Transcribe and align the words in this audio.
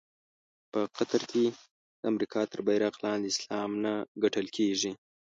په 0.71 0.79
قطر 0.97 1.21
کې 1.31 1.45
د 1.99 2.01
امریکا 2.11 2.41
تر 2.51 2.59
بېرغ 2.67 2.93
لاندې 3.05 3.27
اسلام 3.33 3.71
نه 3.83 3.93
ګټل 4.23 4.47
کېږي. 4.57 4.91